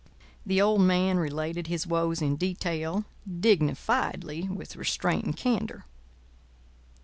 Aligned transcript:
The 0.47 0.59
old 0.59 0.81
man 0.81 1.17
related 1.17 1.67
his 1.67 1.85
woes 1.85 2.23
in 2.23 2.35
detail, 2.35 3.05
dignifiedly, 3.29 4.47
with 4.49 4.75
restraint 4.75 5.25
and 5.25 5.37
candour. 5.37 5.85